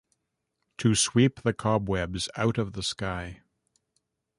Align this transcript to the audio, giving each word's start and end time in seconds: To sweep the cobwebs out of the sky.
To 0.79 0.95
sweep 0.95 1.41
the 1.43 1.53
cobwebs 1.53 2.27
out 2.35 2.57
of 2.57 2.73
the 2.73 2.81
sky. 2.81 3.43